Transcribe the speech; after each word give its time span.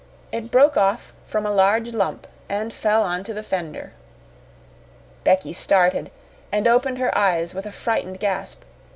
It 0.31 0.49
broke 0.49 0.77
off 0.77 1.13
from 1.27 1.45
a 1.45 1.51
large 1.53 1.91
lump 1.93 2.25
and 2.49 2.73
fell 2.73 3.03
on 3.03 3.23
to 3.23 3.35
the 3.35 3.43
fender. 3.43 3.93
Becky 5.23 5.53
started, 5.53 6.09
and 6.51 6.67
opened 6.67 6.97
her 6.97 7.15
eyes 7.15 7.53
with 7.53 7.67
a 7.67 7.71
frightened 7.71 8.19
gasp. 8.19 8.63